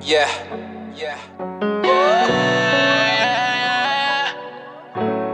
Yeah, 0.00 0.30
yeah. 0.94 1.18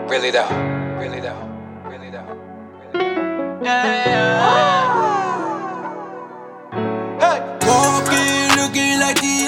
Really 0.09 0.31
though, 0.31 0.49
really 0.99 1.21
though, 1.21 1.37
really 1.85 2.11
though, 2.11 2.27
really 2.93 3.15
though. 3.61 3.85
Walking, 7.67 8.57
looking 8.57 9.01
like 9.01 9.21
Diego. 9.21 9.44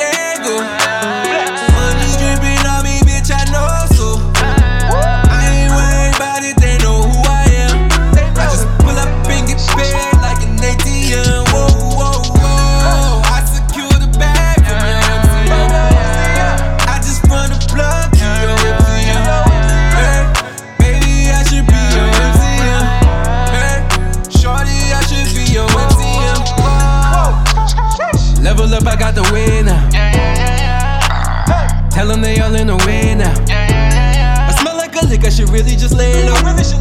Tell 31.97 32.09
them 32.09 32.21
they 32.21 32.39
all 32.45 32.55
in 32.55 32.67
the 32.67 32.77
win 32.85 33.25
now. 33.25 33.33
I 33.49 34.53
smell 34.61 34.77
like 34.77 34.93
a 35.01 35.07
lick, 35.09 35.25
I 35.25 35.31
should 35.31 35.49
really 35.49 35.81
just 35.81 35.97
lay 35.97 36.13
low. 36.29 36.37
Use 36.45 36.77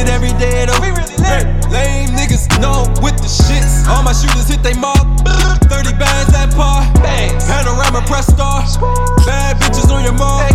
it 0.00 0.08
every 0.08 0.32
day 0.40 0.64
though. 0.64 0.80
We 0.80 0.96
really 0.96 1.12
Hey, 1.20 1.44
lame 1.68 2.08
niggas 2.16 2.48
know 2.56 2.88
with 3.04 3.20
the 3.20 3.28
shits. 3.28 3.84
All 3.84 4.02
my 4.02 4.16
shooters 4.16 4.48
hit 4.48 4.62
they 4.64 4.72
mark. 4.72 5.04
30 5.68 5.92
bands 6.00 6.32
at 6.32 6.56
par. 6.56 6.88
Panorama 7.44 8.00
press 8.08 8.32
star. 8.32 8.64
Bad 9.28 9.60
bitches 9.60 9.92
on 9.92 10.02
your 10.08 10.16
mark. 10.16 10.48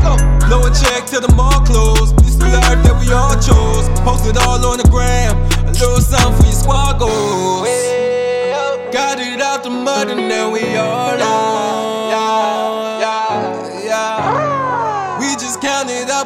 Blow 0.49 0.65
a 0.65 0.73
check 0.73 1.05
till 1.05 1.21
the 1.21 1.29
mall 1.37 1.61
closed. 1.61 2.17
This 2.25 2.41
the 2.41 2.49
life 2.49 2.81
that 2.81 2.97
we 2.97 3.13
all 3.13 3.37
chose. 3.37 3.85
Post 4.01 4.25
it 4.25 4.37
all 4.41 4.57
on 4.65 4.81
the 4.81 4.87
gram. 4.89 5.37
A 5.69 5.77
little 5.77 6.01
something 6.01 6.41
for 6.41 6.45
your 6.49 6.57
squad 6.57 6.97
goals. 6.97 7.69
Got 8.89 9.19
it 9.21 9.39
out 9.39 9.61
the 9.61 9.69
mud 9.69 10.09
and 10.09 10.27
now 10.27 10.49
we 10.49 10.75
all 10.75 11.21
on. 11.21 11.30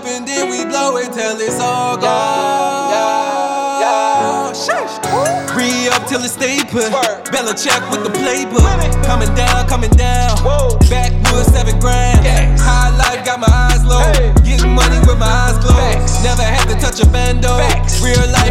Up 0.05 0.11
and 0.11 0.27
then 0.27 0.49
we 0.49 0.65
blow 0.65 0.97
it 0.97 1.11
till 1.13 1.39
it's 1.39 1.59
all 1.59 1.97
gone. 1.97 2.91
yeah 2.91 4.51
Re 5.55 5.87
up 5.89 6.07
till 6.07 6.21
it 6.21 6.29
stay 6.29 6.59
put. 6.67 6.91
Bella 7.31 7.53
check 7.55 7.81
with 7.89 8.03
the 8.03 8.11
playbook. 8.11 9.05
Coming 9.05 9.33
down, 9.35 9.67
coming 9.67 9.91
down. 9.91 10.35
Backwoods, 10.89 11.47
seven 11.47 11.79
grand. 11.79 12.19
High 12.59 12.91
life, 12.97 13.25
got 13.25 13.39
my 13.39 13.47
eyes 13.47 13.83
low. 13.85 14.03
Getting 14.43 14.75
money 14.75 14.99
with 15.07 15.17
my 15.17 15.27
eyes 15.27 15.57
closed. 15.63 16.23
Never 16.23 16.43
had 16.43 16.67
to 16.67 16.75
touch 16.75 16.99
a 16.99 17.07
bando. 17.07 17.55
Real 18.03 18.27
life, 18.31 18.44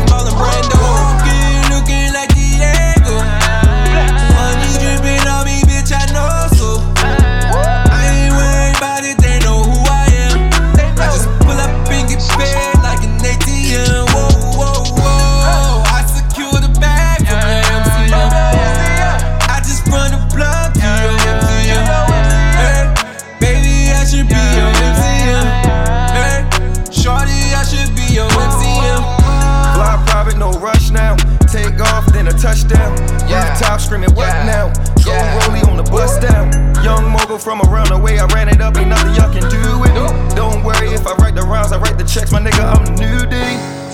Yeah. 34.03 34.09
Rooftop 34.09 34.17
what 34.17 34.47
now? 34.47 34.73
Go 35.05 35.13
rollie 35.39 35.69
on 35.69 35.77
the 35.77 35.85
bus 35.85 36.19
down. 36.19 36.51
Young 36.85 37.11
mogul 37.11 37.39
from 37.39 37.61
around 37.63 37.89
the 37.89 37.99
way, 37.99 38.19
I 38.19 38.27
ran 38.27 38.49
it 38.49 38.61
up, 38.61 38.77
ain't 38.77 38.89
nothing 38.89 39.15
y'all 39.15 39.33
can 39.33 39.49
do 39.49 39.79
with 39.81 39.91
it. 39.95 40.37
Don't 40.37 40.63
worry 40.65 40.89
if 40.89 41.07
I 41.07 41.15
write 41.17 41.35
the 41.35 41.43
rounds, 41.43 41.73
I 41.73 41.79
write 41.79 41.99
the 41.99 42.05
checks, 42.05 42.33
my 42.33 42.41
nigga, 42.41 42.65
I'm 42.65 42.85
the 42.85 42.93
new 43.01 43.21
D. 43.27 43.37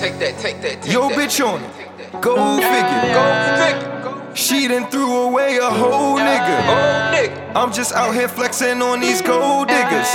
Take 0.00 0.18
that, 0.18 0.38
take 0.40 0.60
that, 0.62 0.82
take 0.82 0.92
Yo, 0.92 1.08
that. 1.08 1.18
bitch 1.18 1.44
on 1.44 1.62
it. 1.62 1.70
Go 2.20 2.34
figure. 2.56 3.14
Go 3.14 3.24
figure. 3.60 3.99
She 4.34 4.68
done 4.68 4.88
threw 4.90 5.22
away 5.22 5.56
a 5.56 5.68
whole 5.70 6.16
nigga. 6.16 7.52
I'm 7.54 7.72
just 7.72 7.92
out 7.92 8.14
here 8.14 8.28
flexing 8.28 8.80
on 8.80 9.00
these 9.00 9.20
gold 9.20 9.66
diggers. 9.66 10.08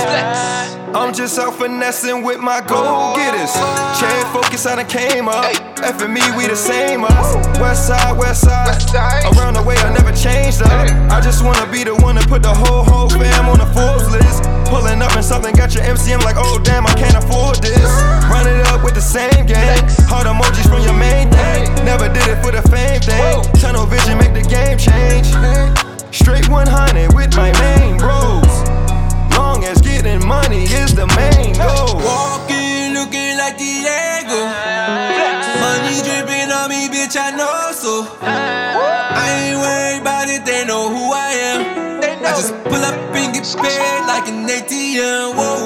I'm 0.96 1.14
just 1.14 1.38
out 1.38 1.56
finessing 1.56 2.24
with 2.24 2.40
my 2.40 2.62
gold 2.62 3.18
getters. 3.18 3.54
Chad 4.00 4.26
Focus, 4.32 4.66
I 4.66 4.78
done 4.78 4.88
came 4.88 5.28
up. 5.28 5.44
F 5.84 6.02
and 6.02 6.14
me, 6.14 6.22
we 6.38 6.48
the 6.48 6.56
same 6.56 7.04
us. 7.04 7.36
West 7.60 7.88
side, 7.88 8.18
west 8.18 8.44
side. 8.44 9.36
Around 9.36 9.56
the 9.56 9.64
way, 9.64 9.76
I 9.78 9.92
never 9.92 10.14
changed 10.14 10.62
up. 10.62 10.88
I 11.12 11.20
just 11.20 11.44
wanna 11.44 11.70
be 11.70 11.84
the 11.84 11.96
one 11.96 12.16
to 12.16 12.26
put 12.28 12.42
the 12.42 12.54
whole 12.54 12.84
whole 12.84 13.10
fam 13.10 13.50
on 13.50 13.60
the 13.60 13.68
Forbes 13.76 14.10
list. 14.10 14.44
Pulling 14.72 15.02
up 15.02 15.12
and 15.16 15.24
something 15.24 15.54
got 15.56 15.76
your 15.76 15.84
MCM 15.84 16.24
like, 16.24 16.38
oh 16.40 16.60
damn, 16.64 16.88
I 16.88 16.94
can't 16.94 17.16
afford 17.16 17.58
this. 17.62 17.84
Run 18.32 18.48
it 18.48 18.66
up 18.68 18.84
with 18.84 18.96
the 18.96 19.02
same 19.02 19.46
game. 19.46 19.84
Hard 20.08 20.26
emojis 20.26 20.68
from 20.72 20.82
your 20.82 20.98
main 20.98 21.30
thing. 21.30 21.68
Never 21.84 22.08
did 22.08 22.26
it 22.28 22.42
for 22.44 22.52
the 22.52 22.64
fame 22.72 23.02
thing. 23.02 23.35
I 37.26 37.32
know 37.32 37.72
so. 37.74 38.06
I 38.22 39.50
ain't 39.50 39.58
worried 39.58 40.02
about 40.02 40.30
it, 40.30 40.46
they 40.46 40.64
know 40.64 40.90
who 40.94 41.10
I 41.10 41.30
am. 41.50 41.60
I 42.22 42.30
just 42.38 42.54
pull 42.70 42.86
up 42.86 42.94
and 43.18 43.34
get 43.34 43.50
paid 43.58 44.06
like 44.06 44.30
an 44.30 44.46
ATM. 44.46 45.34
Whoa, 45.34 45.65